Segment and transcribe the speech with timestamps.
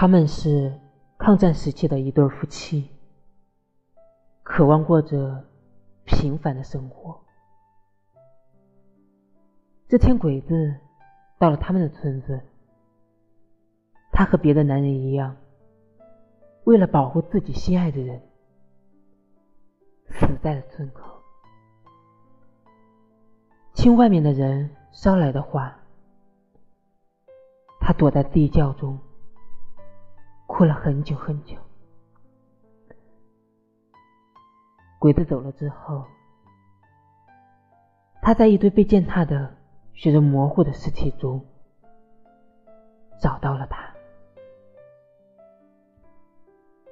[0.00, 0.80] 他们是
[1.18, 2.88] 抗战时期的一对夫妻，
[4.42, 5.44] 渴望过着
[6.06, 7.20] 平凡的生活。
[9.86, 10.74] 这天，鬼子
[11.38, 12.40] 到了他们的村子，
[14.10, 15.36] 他和别的男人一样，
[16.64, 18.22] 为了保护自己心爱的人，
[20.06, 21.22] 死在了村口。
[23.74, 25.78] 听外面的人捎来的话，
[27.78, 28.98] 他躲在地窖中。
[30.52, 31.56] 哭了很久很久。
[34.98, 36.04] 鬼子走了之后，
[38.20, 39.56] 他在一堆被践踏的、
[39.94, 41.42] 血肉模糊的尸体中
[43.20, 43.94] 找到了他。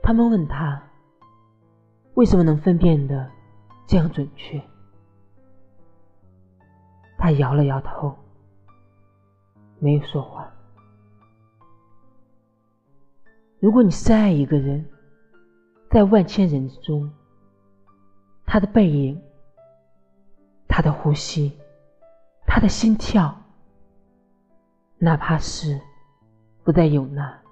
[0.02, 0.80] 他们问他
[2.14, 3.28] 为什么能分辨的
[3.88, 4.62] 这样准确，
[7.18, 8.16] 他摇了摇头，
[9.80, 10.50] 没有说话。
[13.60, 14.88] 如果你深爱一个人，
[15.90, 17.10] 在万千人之中，
[18.46, 19.20] 他的背影、
[20.68, 21.58] 他的呼吸、
[22.46, 23.36] 他的心跳，
[24.98, 25.80] 哪怕是
[26.62, 27.42] 不再有那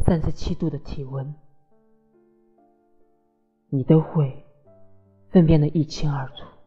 [0.00, 1.32] 三十七度的体温，
[3.68, 4.44] 你都会
[5.30, 6.57] 分辨得一清二楚。